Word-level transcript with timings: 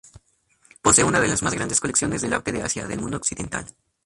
Posee 0.81 1.03
una 1.03 1.19
de 1.19 1.27
las 1.27 1.43
más 1.43 1.53
grandes 1.53 1.79
colecciones 1.79 2.23
del 2.23 2.33
arte 2.33 2.51
de 2.51 2.63
Asia 2.63 2.87
del 2.87 3.01
mundo 3.01 3.17
occidental. 3.17 3.67